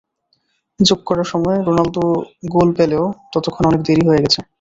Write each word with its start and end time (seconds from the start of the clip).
যোগ 0.79 0.99
করা 1.05 1.23
সময়ে 1.23 1.57
রোনালদো 1.59 2.03
গোল 2.53 2.69
পেলেও 2.77 3.05
ততক্ষণে 3.31 3.69
অনেক 3.69 3.81
দেরি 3.87 4.03
হয়ে 4.07 4.23
গেছে। 4.23 4.39